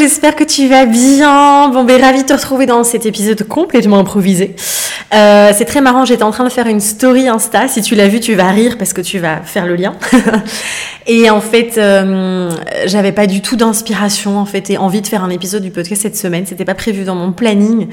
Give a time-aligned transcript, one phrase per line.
[0.00, 1.68] J'espère que tu vas bien.
[1.68, 4.56] Bon, ben ravi de te retrouver dans cet épisode complètement improvisé.
[5.12, 7.68] Euh, c'est très marrant, j'étais en train de faire une story Insta.
[7.68, 9.92] Si tu l'as vu, tu vas rire parce que tu vas faire le lien.
[11.06, 12.50] et en fait, euh,
[12.86, 16.00] j'avais pas du tout d'inspiration en fait et envie de faire un épisode du podcast
[16.00, 16.46] cette semaine.
[16.46, 17.88] C'était pas prévu dans mon planning.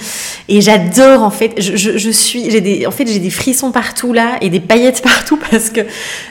[0.47, 1.55] Et j'adore en fait.
[1.59, 5.81] Je, suis, en fait, j'ai des frissons partout là et des paillettes partout parce que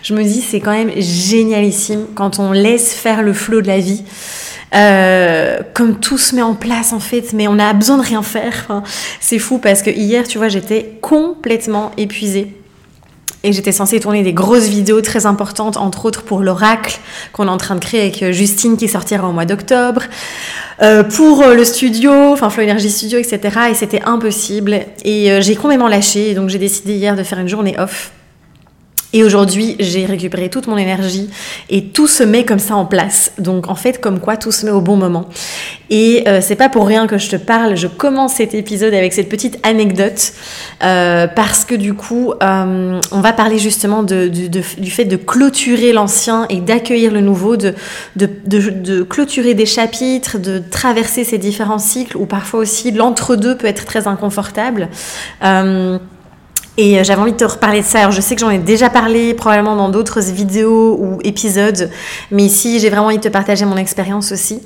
[0.02, 3.78] je me dis c'est quand même génialissime quand on laisse faire le flot de la
[3.78, 4.04] vie.
[4.74, 8.22] Euh, comme tout se met en place en fait, mais on a besoin de rien
[8.22, 8.82] faire.
[9.20, 12.52] c'est fou parce que hier, tu vois, j'étais complètement épuisée.
[13.44, 16.98] Et j'étais censée tourner des grosses vidéos très importantes, entre autres pour l'oracle
[17.32, 20.02] qu'on est en train de créer avec Justine qui sortira au mois d'octobre,
[20.82, 23.58] euh, pour le studio, enfin Flow Energy Studio, etc.
[23.70, 24.80] Et c'était impossible.
[25.04, 28.10] Et euh, j'ai complètement lâché, donc j'ai décidé hier de faire une journée off
[29.12, 31.30] et aujourd'hui, j'ai récupéré toute mon énergie
[31.70, 33.32] et tout se met comme ça en place.
[33.38, 35.28] Donc en fait, comme quoi tout se met au bon moment.
[35.88, 37.76] Et euh, c'est pas pour rien que je te parle.
[37.76, 40.32] Je commence cet épisode avec cette petite anecdote
[40.82, 46.46] euh, parce que du coup, euh, on va parler justement du fait de clôturer l'ancien
[46.50, 47.74] et d'accueillir le nouveau, de,
[48.16, 53.84] de, clôturer des chapitres, de traverser ces différents cycles où parfois aussi l'entre-deux peut être
[53.84, 54.88] très inconfortable.
[56.76, 58.00] Et euh, j'avais envie de te reparler de ça.
[58.00, 61.90] Alors je sais que j'en ai déjà parlé probablement dans d'autres vidéos ou épisodes,
[62.30, 64.60] mais ici j'ai vraiment envie de te partager mon expérience aussi.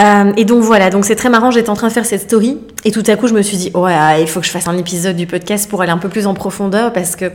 [0.00, 2.58] Euh, et donc voilà, donc c'est très marrant, j'étais en train de faire cette story
[2.84, 4.78] et tout à coup je me suis dit ouais il faut que je fasse un
[4.78, 7.30] épisode du podcast pour aller un peu plus en profondeur parce que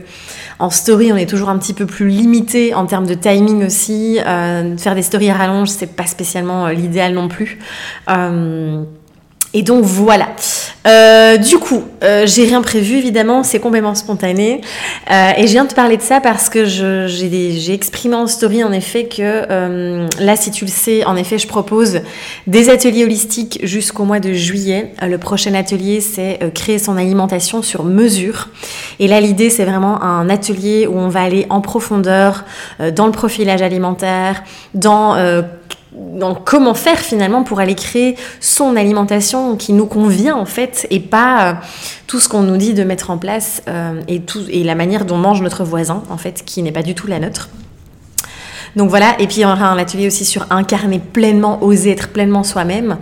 [0.58, 4.18] en story on est toujours un petit peu plus limité en termes de timing aussi.
[4.26, 7.58] Euh, faire des stories à rallonge c'est pas spécialement l'idéal non plus.
[9.54, 10.28] Et donc voilà.
[10.86, 14.60] Euh, du coup, euh, j'ai rien prévu évidemment, c'est complètement spontané.
[15.10, 18.62] Euh, et je viens de te parler de ça parce que j'ai exprimé en story
[18.62, 22.00] en effet que là, si tu le sais, en effet, je propose
[22.46, 24.92] des ateliers holistiques jusqu'au mois de juillet.
[25.02, 28.48] le prochain atelier, c'est créer son alimentation sur mesure.
[29.00, 32.44] Et là, l'idée, c'est vraiment un atelier où on va aller en profondeur
[32.94, 34.42] dans le profilage alimentaire,
[34.74, 35.16] dans
[35.92, 41.00] donc comment faire finalement pour aller créer son alimentation qui nous convient en fait et
[41.00, 41.54] pas euh,
[42.06, 45.40] tout ce qu'on nous dit de mettre en place euh, et la manière dont mange
[45.40, 47.48] notre voisin en fait qui n'est pas du tout la nôtre.
[48.76, 52.08] Donc voilà, et puis il y aura un atelier aussi sur incarner pleinement, oser être
[52.08, 52.98] pleinement soi-même.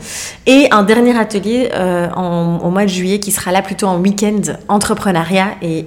[0.47, 4.41] Et un dernier atelier euh, au mois de juillet qui sera là plutôt en week-end
[4.69, 5.49] entrepreneuriat.
[5.63, 5.87] Et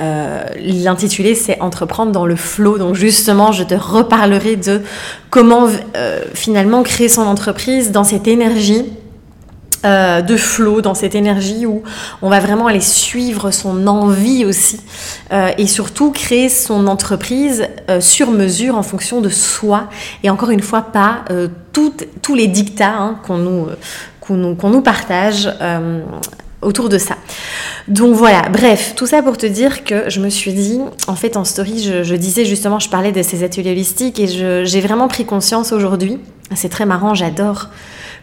[0.00, 2.78] euh, l'intitulé c'est Entreprendre dans le flow.
[2.78, 4.82] Donc justement, je te reparlerai de
[5.30, 8.84] comment euh, finalement créer son entreprise dans cette énergie
[9.84, 11.82] euh, de flow, dans cette énergie où
[12.22, 14.80] on va vraiment aller suivre son envie aussi
[15.32, 19.88] euh, et surtout créer son entreprise euh, sur mesure en fonction de soi
[20.24, 21.24] et encore une fois pas
[21.72, 23.66] tous les dictats hein, qu'on nous,
[24.30, 25.50] nous, nous, partage
[26.62, 27.16] autour de ça.
[27.86, 31.36] Donc voilà, bref, tout ça pour te dire que je me suis dit, en fait
[31.36, 35.06] en story, je, je disais justement, je parlais de ces ateliers holistiques et j'ai vraiment
[35.06, 36.18] pris conscience aujourd'hui,
[36.54, 37.68] c'est très marrant, j'adore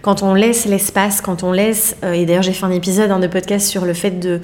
[0.04, 3.20] quand on laisse l'espace, quand on laisse, euh, et d'ailleurs j'ai fait un épisode hein,
[3.20, 4.42] de podcast sur le fait de,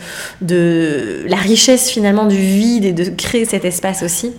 [1.27, 4.33] la richesse finalement du vide et de créer cet espace aussi.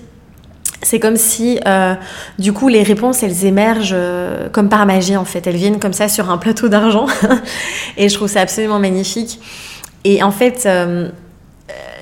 [0.83, 1.95] C'est comme si, euh,
[2.39, 5.47] du coup, les réponses, elles émergent euh, comme par magie, en fait.
[5.47, 7.05] Elles viennent comme ça sur un plateau d'argent.
[7.99, 9.41] et je trouve ça absolument magnifique.
[10.05, 10.67] Et en fait,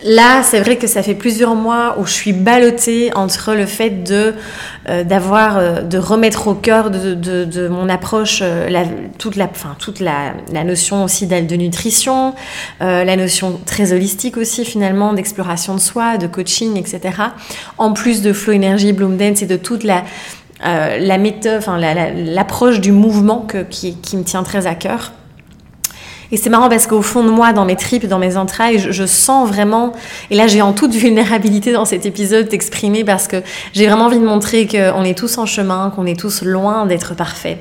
[0.05, 4.05] Là, c'est vrai que ça fait plusieurs mois où je suis ballottée entre le fait
[4.05, 4.35] de
[4.89, 8.85] euh, d'avoir, euh, de remettre au cœur de, mon approche euh, la,
[9.19, 10.35] toute la, toute la,
[10.65, 12.35] notion aussi de, nutrition,
[12.81, 17.00] la notion très holistique aussi finalement d'exploration de soi, de coaching, etc.
[17.77, 20.05] En plus de Flow Energy, Bloom Dance et de toute la
[20.61, 25.12] la méthode, enfin l'approche du mouvement qui, qui me tient très à cœur.
[26.31, 29.07] Et c'est marrant parce qu'au fond de moi, dans mes tripes, dans mes entrailles, je,
[29.07, 29.93] sens vraiment,
[30.31, 33.43] et là j'ai en toute vulnérabilité dans cet épisode d'exprimer parce que
[33.73, 37.15] j'ai vraiment envie de montrer qu'on est tous en chemin, qu'on est tous loin d'être
[37.15, 37.59] parfaits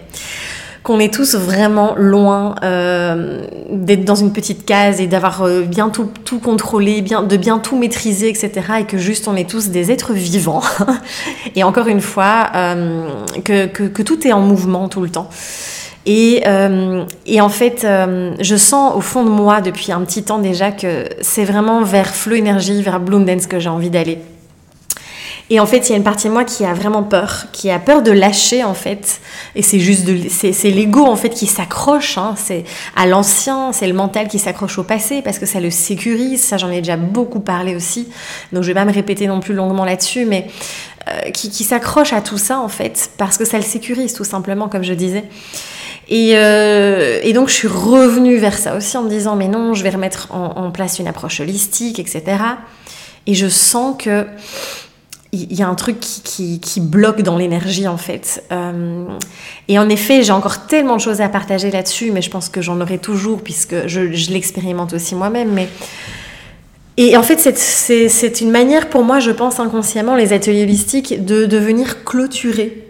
[0.88, 5.90] qu'on est tous vraiment loin euh, d'être dans une petite case et d'avoir euh, bien
[5.90, 8.52] tout, tout, contrôlé, bien, de bien tout maîtriser, etc.
[8.80, 10.62] Et que juste on est tous des êtres vivants.
[11.58, 13.10] et encore une fois, euh,
[13.44, 15.30] que, que, que, tout est en mouvement tout le temps.
[16.10, 16.44] Et,
[17.26, 17.86] et en fait,
[18.40, 22.16] je sens au fond de moi depuis un petit temps déjà que c'est vraiment vers
[22.16, 24.20] Flow Energy, vers Bloom Dance que j'ai envie d'aller.
[25.50, 27.70] Et en fait, il y a une partie de moi qui a vraiment peur, qui
[27.70, 29.22] a peur de lâcher en fait.
[29.56, 32.18] Et c'est juste de, c'est, l'ego en fait qui s'accroche.
[32.18, 32.36] Hein.
[32.36, 32.66] C'est
[32.96, 36.44] à l'ancien, c'est le mental qui s'accroche au passé parce que ça le sécurise.
[36.44, 38.10] Ça, j'en ai déjà beaucoup parlé aussi.
[38.52, 40.48] Donc, je vais pas me répéter non plus longuement là-dessus, mais
[41.08, 44.26] euh, qui, qui s'accroche à tout ça en fait parce que ça le sécurise tout
[44.26, 45.24] simplement, comme je disais.
[46.10, 49.74] Et, euh, et, donc je suis revenue vers ça aussi en me disant mais non,
[49.74, 52.24] je vais remettre en, en place une approche holistique, etc.
[53.26, 54.26] Et je sens que
[55.50, 58.44] il y a un truc qui, bloque dans l'énergie en fait.
[58.52, 59.06] Euh,
[59.68, 62.62] et en effet, j'ai encore tellement de choses à partager là-dessus, mais je pense que
[62.62, 65.52] j'en aurai toujours puisque je, je l'expérimente aussi moi-même.
[65.52, 65.68] Mais
[66.98, 71.46] et en fait, c'est une manière pour moi, je pense inconsciemment, les ateliers holistiques, de,
[71.46, 72.84] de venir clôturer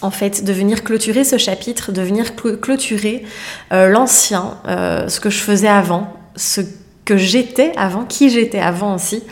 [0.00, 3.24] en fait, de venir clôturer ce chapitre, de venir clôturer
[3.72, 6.60] euh, l'ancien, euh, ce que je faisais avant, ce
[7.08, 9.22] que j'étais avant, qui j'étais avant aussi.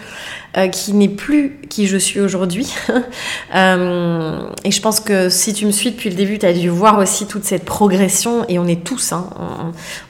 [0.57, 2.73] Euh, qui n'est plus qui je suis aujourd'hui.
[3.55, 6.71] euh, et je pense que si tu me suis depuis le début, tu as dû
[6.71, 9.29] voir aussi toute cette progression, et on est tous, hein,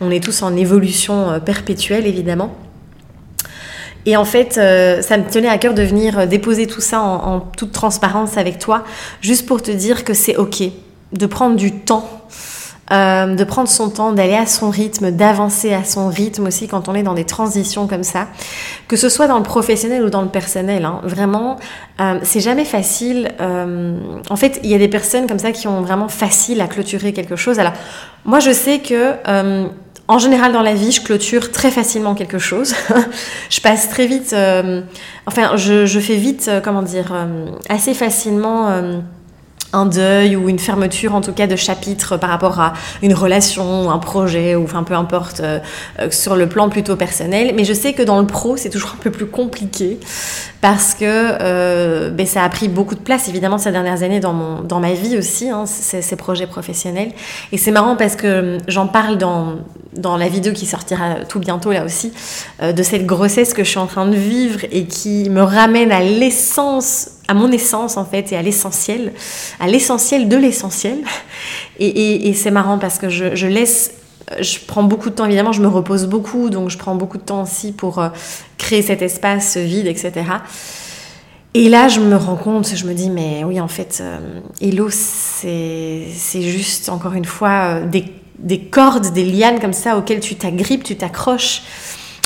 [0.00, 2.54] on, est tous en évolution euh, perpétuelle, évidemment.
[4.04, 7.40] Et en fait, ça me tenait à cœur de venir déposer tout ça en, en
[7.40, 8.84] toute transparence avec toi,
[9.20, 10.62] juste pour te dire que c'est OK
[11.12, 12.08] de prendre du temps
[12.92, 16.88] euh, de prendre son temps, d'aller à son rythme, d'avancer à son rythme aussi quand
[16.88, 18.28] on est dans des transitions comme ça,
[18.86, 20.84] que ce soit dans le professionnel ou dans le personnel.
[20.84, 21.00] Hein.
[21.02, 21.56] Vraiment,
[22.00, 23.32] euh, c'est jamais facile.
[23.40, 23.98] Euh,
[24.30, 27.12] en fait, il y a des personnes comme ça qui ont vraiment facile à clôturer
[27.12, 27.58] quelque chose.
[27.58, 27.72] Alors,
[28.24, 29.14] moi, je sais que
[30.08, 32.72] en général, dans la vie, je clôture très facilement quelque chose.
[33.50, 34.32] je passe très vite,
[35.26, 37.12] enfin, je, je, fais vite, comment dire,
[37.68, 39.02] assez facilement
[39.76, 43.90] un deuil ou une fermeture en tout cas de chapitre par rapport à une relation,
[43.90, 45.58] un projet ou enfin peu importe euh,
[46.00, 47.52] euh, sur le plan plutôt personnel.
[47.54, 50.00] Mais je sais que dans le pro c'est toujours un peu plus compliqué
[50.62, 54.32] parce que euh, ben, ça a pris beaucoup de place évidemment ces dernières années dans,
[54.32, 57.12] mon, dans ma vie aussi, hein, ces, projets professionnels.
[57.52, 59.56] Et c'est marrant parce que j'en parle dans,
[59.94, 62.10] dans la vidéo qui sortira tout bientôt là aussi,
[62.62, 66.00] de cette grossesse que je suis en train de vivre et qui me ramène à
[66.00, 69.12] l'essence à mon essence en fait et à l'essentiel,
[69.60, 70.98] à l'essentiel de l'essentiel.
[71.78, 73.94] Et, c'est marrant parce que je, laisse,
[74.40, 77.22] je prends beaucoup de temps évidemment, je me repose beaucoup, donc je prends beaucoup de
[77.22, 78.08] temps aussi pour euh,
[78.58, 80.12] créer cet espace vide, etc.
[81.54, 84.18] Et là, je me rends compte, je me dis, mais oui, en fait, euh,
[84.60, 88.04] Hello, c'est juste, encore une fois, euh, des,
[88.38, 91.62] des cordes, des lianes comme ça auxquelles tu t'agrippes, tu t'accroches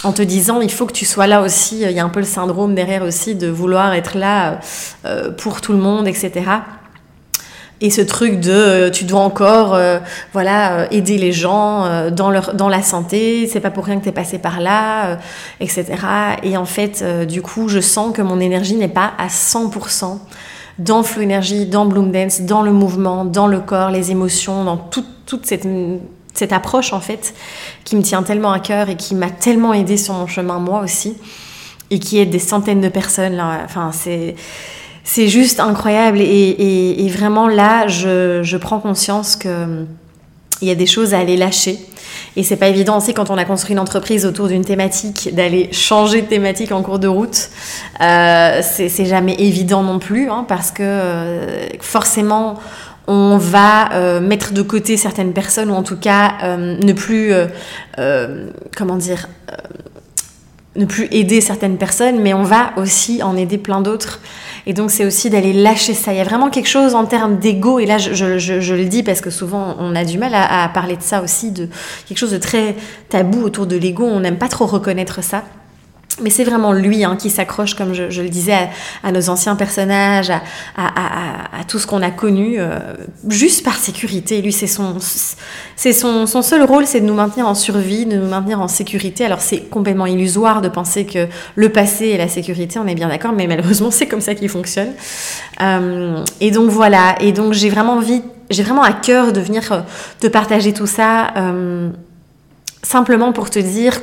[0.03, 1.83] en te disant il faut que tu sois là aussi.
[1.83, 4.61] Il y a un peu le syndrome derrière aussi de vouloir être là
[5.05, 6.33] euh, pour tout le monde, etc.
[7.83, 9.99] Et ce truc de euh, tu dois encore euh,
[10.33, 14.09] voilà aider les gens dans leur dans la santé, c'est pas pour rien que tu
[14.09, 15.19] es passé par là,
[15.61, 15.87] etc.
[16.43, 20.19] Et en fait, du coup, je sens que mon énergie n'est pas à 100%
[20.79, 24.79] dans Flow Energy, dans Bloom Dance, dans le mouvement, dans le corps, les émotions, dans
[24.79, 25.67] toute, toute cette
[26.35, 27.35] cette approche en fait
[27.85, 30.81] qui me tient tellement à cœur et qui m'a tellement aidé sur mon chemin moi
[30.81, 31.17] aussi
[31.91, 33.41] et qui aide des centaines de personnes.
[33.65, 34.37] Enfin c'est
[35.03, 39.87] c'est juste incroyable et, et, vraiment là je, je, prends conscience que
[40.61, 41.79] il y a des choses à aller lâcher
[42.37, 45.73] et c'est pas évident aussi quand on a construit une entreprise autour d'une thématique d'aller
[45.73, 47.51] changer de thématique en cours de route.
[48.01, 52.59] Euh, c'est jamais évident non plus hein, parce que euh, forcément
[53.13, 57.33] on va euh, mettre de côté certaines personnes ou en tout cas euh, ne plus
[57.99, 59.29] euh, comment dire
[60.77, 64.21] ne plus aider certaines personnes mais on va aussi en aider plein d'autres.
[64.67, 66.13] Et donc c'est aussi d'aller lâcher ça.
[66.13, 69.21] Il y a vraiment quelque chose en termes d'ego et là je, le dis parce
[69.21, 71.69] que souvent on a du mal à, à parler de ça aussi de
[72.07, 72.77] quelque chose de très
[73.09, 74.05] tabou autour de l'ego.
[74.05, 75.43] On n'aime pas trop reconnaître ça
[76.23, 78.69] mais c'est vraiment lui hein, qui s'accroche, comme je, le disais,
[79.03, 80.41] à, nos anciens personnages, à,
[81.69, 82.79] tout ce qu'on a connu, euh,
[83.29, 84.43] juste par sécurité.
[84.43, 88.29] Lui, c'est son, son, son, seul rôle, c'est de nous maintenir en survie, de nous
[88.29, 89.25] maintenir en sécurité.
[89.25, 93.09] Alors c'est complètement illusoire de penser que le passé est la sécurité, on est bien
[93.09, 94.93] d'accord, mais malheureusement c'est comme ça qu'il fonctionne.
[95.61, 99.73] Euh, et donc voilà, et donc j'ai vraiment envie, j'ai vraiment à cœur de venir
[99.73, 99.81] euh,
[100.21, 101.33] te partager tout ça,
[102.83, 104.01] simplement pour te dire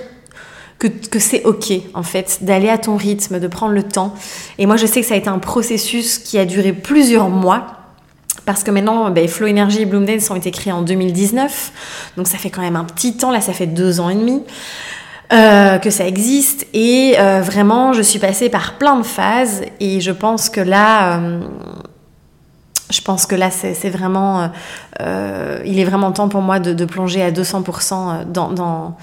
[0.79, 4.13] que, que c'est ok en fait d'aller à ton rythme, de prendre le temps.
[4.57, 7.65] Et moi je sais que ça a été un processus qui a duré plusieurs mois
[8.45, 12.13] Parce que maintenant, ben, Flow Energy et Bloom Dance ont été créés en 2019.
[12.15, 14.43] Donc ça fait quand même un petit temps, là ça fait deux ans et demi.
[15.33, 19.99] Euh, que ça existe et euh, vraiment je suis passée par plein de phases et
[19.99, 21.41] je pense que là euh,
[22.89, 24.49] je pense que là c'est vraiment
[25.01, 28.95] il est vraiment temps pour moi de, plonger à 200% dans, dans,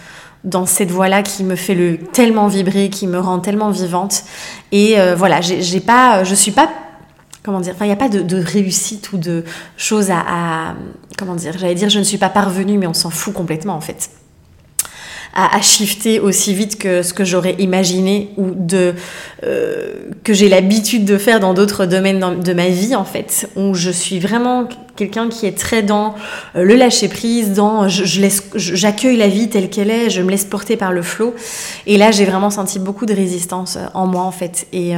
[0.44, 4.24] dans cette voie là qui me fait le tellement vibrer qui me rend tellement vivante.
[4.72, 6.68] Et voilà j'ai pas je suis pas
[7.42, 9.44] comment dire, il n'y a pas de, réussite ou de
[9.76, 10.74] choses à, à
[11.18, 13.80] comment dire, j'allais dire, je ne suis pas parvenue, mais on s'en fout complètement en
[13.80, 14.10] fait
[15.34, 18.94] à, shifter aussi vite que ce que j'aurais imaginé ou de
[19.42, 23.74] euh, que j'ai l'habitude de faire dans d'autres domaines de ma vie en fait, où
[23.74, 26.14] je suis vraiment quelqu'un qui est très dans
[26.54, 30.30] euh, le lâcher prise, dans je, laisse, j'accueille la vie telle qu'elle est, je me
[30.30, 31.34] laisse porter par le flot.
[31.86, 34.92] Et là, j'ai vraiment senti beaucoup de résistance euh, en moi en fait, et,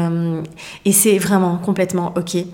[0.85, 2.45] et c'est vraiment complètement ok.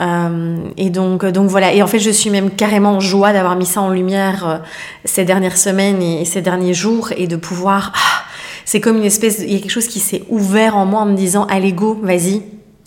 [0.00, 1.72] Euh, et donc, donc voilà.
[1.72, 4.58] Et en fait, je suis même carrément en joie d'avoir mis ça en lumière euh,
[5.04, 7.92] ces dernières semaines et, ces derniers jours et de pouvoir.
[7.94, 8.24] Ah,
[8.64, 9.40] c'est comme une espèce.
[9.40, 11.98] Il y a quelque chose qui s'est ouvert en moi en me disant Allez, go,
[12.02, 12.42] vas-y,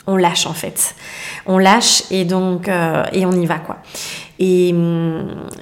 [0.05, 0.95] on lâche en fait.
[1.45, 2.67] On lâche et donc.
[2.67, 3.77] Euh, et on y va quoi.
[4.39, 4.71] Et,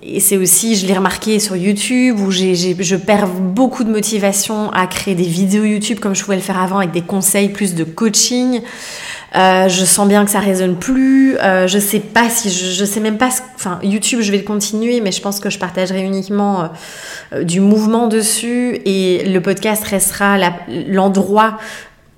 [0.04, 4.70] et c'est aussi, je l'ai remarqué sur YouTube, où j'ai, je perds beaucoup de motivation
[4.74, 7.74] à créer des vidéos YouTube comme je pouvais le faire avant avec des conseils, plus
[7.74, 8.60] de coaching.
[9.36, 11.38] Euh, je sens bien que ça résonne plus.
[11.38, 13.30] Euh, je sais pas si je, sais même pas.
[13.56, 16.70] enfin, YouTube, je vais le continuer, mais je pense que je partagerai uniquement
[17.34, 20.38] euh, du mouvement dessus et le podcast restera
[20.88, 21.58] l'endroit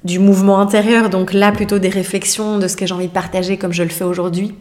[0.03, 1.09] du mouvement intérieur.
[1.09, 3.89] Donc là, plutôt des réflexions de ce que j'ai envie de partager, comme je le
[3.89, 4.53] fais aujourd'hui.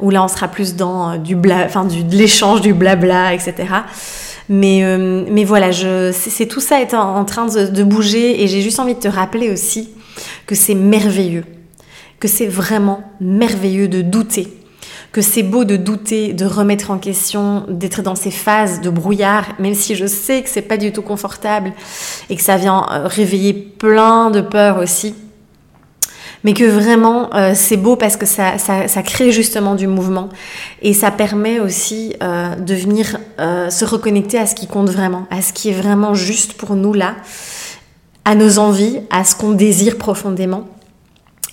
[0.00, 3.54] Où là, on sera plus dans du bla, enfin, de l'échange, du blabla, etc.
[4.48, 4.82] Mais,
[5.30, 5.70] mais voilà,
[6.12, 9.50] c'est tout ça est en, train de bouger et j'ai juste envie de te rappeler
[9.50, 9.90] aussi
[10.46, 11.44] que c'est merveilleux,
[12.18, 14.48] que c'est vraiment merveilleux de douter,
[15.12, 19.44] que c'est beau de douter, de remettre en question, d'être dans ces phases de brouillard,
[19.58, 21.72] même si je sais que c'est pas du tout confortable
[22.28, 25.14] et que ça vient euh, réveiller plein de peurs aussi.
[26.42, 30.30] Mais que vraiment euh, c'est beau parce que ça, ça, crée justement du mouvement
[30.80, 35.42] et ça permet aussi euh, de venir se reconnecter à ce qui compte vraiment, à
[35.42, 37.16] ce qui est vraiment juste pour nous là
[38.24, 40.66] à nos envies, à ce qu'on désire profondément.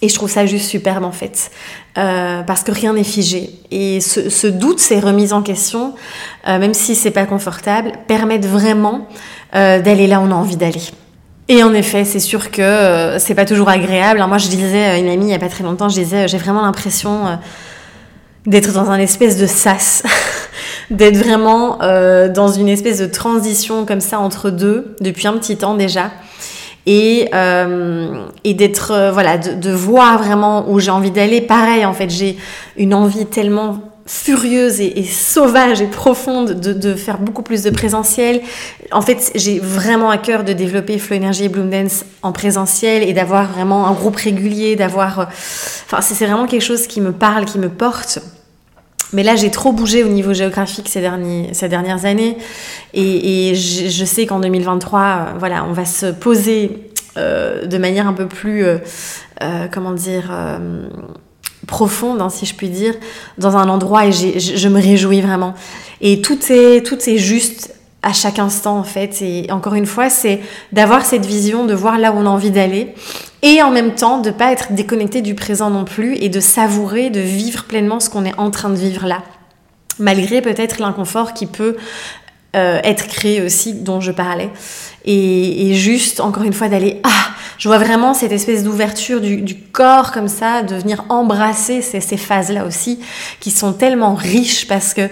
[0.01, 1.49] Et je trouve ça juste superbe en fait,
[1.97, 3.49] euh, parce que rien n'est figé.
[3.71, 5.95] Et ce, doute, ces remises en question,
[6.47, 9.07] euh, même si c'est pas confortable, permettent vraiment
[9.55, 10.81] euh, d'aller là où on a envie d'aller.
[11.49, 14.23] Et en effet, c'est sûr que c'est pas toujours agréable.
[14.27, 16.37] moi, je disais à une amie il y a pas très longtemps, je disais, j'ai
[16.37, 17.39] vraiment l'impression
[18.45, 20.03] d'être dans un espèce de sas,
[20.91, 25.73] d'être vraiment dans une espèce de transition comme ça entre deux depuis un petit temps
[25.73, 26.11] déjà
[26.87, 31.41] et, euh, et d'être euh, voilà de, voir vraiment où j'ai envie d'aller.
[31.41, 32.37] Pareil en fait j'ai
[32.77, 38.39] une envie tellement furieuse et, sauvage et profonde de, de, faire beaucoup plus de présentiel.
[38.93, 43.03] En fait j'ai vraiment à cœur de développer Flow Energy et Bloom Dance en présentiel
[43.03, 45.25] et d'avoir vraiment un groupe régulier d'avoir euh,
[45.85, 48.19] enfin c'est vraiment quelque chose qui me parle qui me porte
[49.13, 52.37] mais là, j'ai trop bougé au niveau géographique ces, dernières années.
[52.93, 58.13] Et, je, sais qu'en 2023, euh, voilà, on va se poser euh, de manière un
[58.13, 58.77] peu plus, euh,
[59.71, 60.31] comment dire,
[61.67, 62.95] profonde, hein, si je puis dire,
[63.37, 65.53] dans un endroit et je, je me réjouis vraiment.
[66.01, 67.73] Et tout est, tout est juste
[68.03, 69.21] à chaque instant en fait.
[69.21, 72.51] Et encore une fois, c'est d'avoir cette vision, de voir là où on a envie
[72.51, 72.93] d'aller
[73.41, 77.09] et en même temps de pas être déconnecté du présent non plus et de savourer,
[77.09, 79.23] de vivre pleinement ce qu'on est en train de vivre là,
[79.99, 81.77] malgré peut-être l'inconfort qui peut
[82.55, 84.49] euh, être créé aussi dont je parlais.
[85.05, 90.11] Et, juste, encore une fois, d'aller, ah, je vois vraiment cette espèce d'ouverture du, corps
[90.11, 92.99] comme ça, de venir embrasser ces, ces phases-là aussi,
[93.39, 95.07] qui sont tellement riches parce que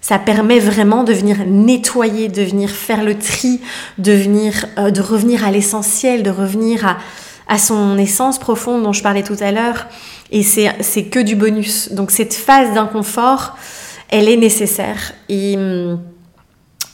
[0.00, 3.60] ça permet vraiment de venir nettoyer, de venir faire le tri,
[3.98, 6.96] de, venir, euh, de revenir à l'essentiel, de revenir à,
[7.50, 9.88] à son essence profonde dont je parlais tout à l'heure.
[10.30, 11.90] Et c'est que du bonus.
[11.92, 13.56] Donc cette phase d'inconfort,
[14.08, 15.12] elle est nécessaire.
[15.28, 15.58] Et,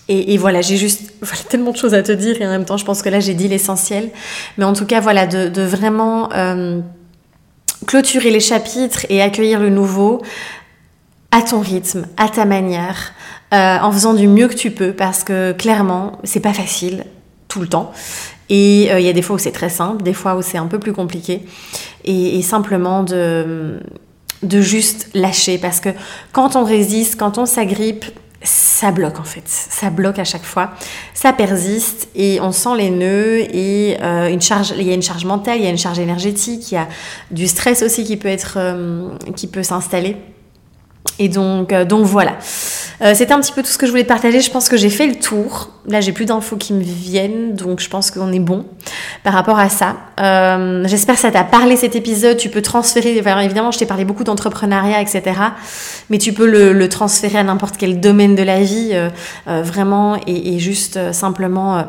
[0.08, 1.12] et, voilà, j'ai juste
[1.50, 3.34] tellement de choses à te dire et en même temps, je pense que là, j'ai
[3.34, 4.10] dit l'essentiel.
[4.56, 6.80] Mais en tout cas, voilà, de, de vraiment euh,
[7.86, 10.22] clôturer les chapitres et accueillir le nouveau
[11.32, 13.12] à ton rythme, à ta manière,
[13.52, 17.04] euh, en faisant du mieux que tu peux, parce que clairement, c'est pas facile
[17.56, 17.90] tout le temps.
[18.50, 20.58] Et euh, il y a des fois où c'est très simple, des fois où c'est
[20.58, 21.42] un peu plus compliqué.
[22.04, 23.80] Et, simplement de,
[24.42, 25.58] de juste lâcher.
[25.58, 25.88] Parce que
[26.32, 28.04] quand on résiste, quand on s'agrippe,
[28.42, 30.70] ça bloque en fait, ça bloque à chaque fois,
[31.14, 35.02] ça persiste et on sent les nœuds et euh, une charge, il y a une
[35.02, 36.86] charge mentale, il y a une charge énergétique, il y a
[37.32, 40.16] du stress aussi qui peut être, euh, qui peut s'installer.
[41.18, 42.36] Et donc, euh, donc voilà.
[43.02, 44.40] Euh, c'était un petit peu tout ce que je voulais partager.
[44.40, 45.70] Je pense que j'ai fait le tour.
[45.86, 48.64] Là, j'ai plus d'infos qui me viennent, donc je pense qu'on est bon
[49.22, 49.96] par rapport à ça.
[50.20, 52.36] Euh, J'espère que ça t'a parlé cet épisode.
[52.36, 53.16] Tu peux transférer.
[53.16, 55.22] évidemment, je t'ai parlé beaucoup d'entrepreneuriat, etc.
[56.10, 59.10] Mais tu peux le, le transférer à n'importe quel domaine de la vie, euh,
[59.48, 61.84] euh vraiment, et, et juste euh, simplement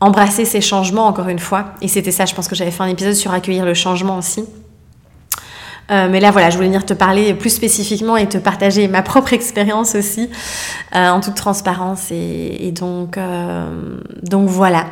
[0.00, 1.06] embrasser ces changements.
[1.06, 1.74] Encore une fois.
[1.82, 2.24] Et c'était ça.
[2.24, 4.44] Je pense que j'avais fait un épisode sur accueillir le changement aussi.
[5.90, 9.02] Euh, mais là, voilà, je voulais venir te parler plus spécifiquement et te partager ma
[9.02, 10.28] propre expérience aussi,
[10.94, 12.10] euh, en toute transparence.
[12.10, 14.86] Et, donc, euh, donc voilà.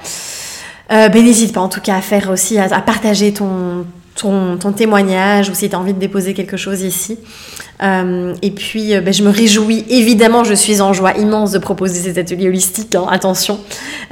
[0.92, 3.84] Euh, ben, n'hésite pas en tout cas à faire aussi, à partager ton,
[4.16, 7.18] ton, ton, témoignage ou si tu as envie de déposer quelque chose ici.
[7.82, 11.58] Euh, et puis, euh, ben, je me réjouis, évidemment, je suis en joie immense de
[11.58, 13.61] proposer ces ateliers holistiques, hein, attention,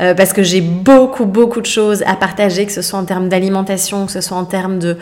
[0.00, 3.28] euh, parce que j'ai beaucoup, beaucoup de choses à partager, que ce soit en termes
[3.28, 4.98] d'alimentation, que ce soit en termes de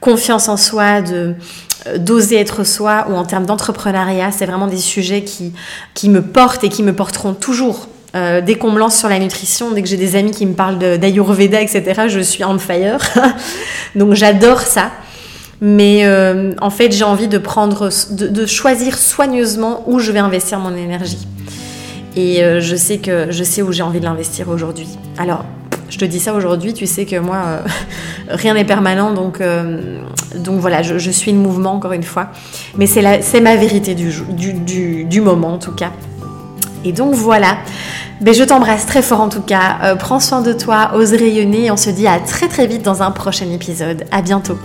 [0.00, 1.34] confiance en soi, de
[1.98, 4.32] d'oser être soi ou en termes d'entrepreneuriat.
[4.32, 5.52] C'est vraiment des sujets qui,
[5.94, 7.86] qui me portent et qui me porteront toujours.
[8.14, 10.54] Euh, dès qu'on me lance sur la nutrition, dès que j'ai des amis qui me
[10.54, 12.98] parlent d'Ayurveda, etc., je suis on fire.
[13.94, 14.90] Donc j'adore ça.
[15.60, 21.26] Mais euh, en fait, j'ai envie de choisir soigneusement où je vais investir mon énergie.
[22.14, 24.88] Et euh, je sais que je sais où j'ai envie de l'investir aujourd'hui.
[25.18, 25.44] Alors,
[25.88, 27.60] je te dis ça aujourd'hui, tu sais que moi,
[28.28, 29.40] rien n'est permanent, donc,
[30.58, 32.28] voilà, je, suis le mouvement encore une fois.
[32.76, 35.92] Mais c'est ma vérité du, moment en tout cas.
[36.86, 37.58] Et donc voilà,
[38.20, 39.78] ben, je t'embrasse très fort en tout cas.
[39.82, 42.82] Euh, prends soin de toi, ose rayonner et on se dit à très très vite
[42.82, 44.04] dans un prochain épisode.
[44.12, 44.56] À bientôt.